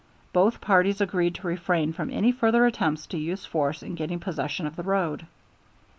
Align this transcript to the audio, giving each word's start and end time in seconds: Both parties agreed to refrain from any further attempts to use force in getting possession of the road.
Both 0.33 0.61
parties 0.61 0.99
agreed 0.99 1.35
to 1.35 1.45
refrain 1.45 1.93
from 1.93 2.09
any 2.09 2.31
further 2.31 2.65
attempts 2.65 3.05
to 3.05 3.19
use 3.19 3.45
force 3.45 3.83
in 3.83 3.93
getting 3.93 4.19
possession 4.19 4.65
of 4.65 4.75
the 4.75 4.81
road. 4.81 5.27